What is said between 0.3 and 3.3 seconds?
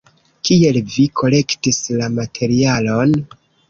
Kiel vi kolektis la materialon?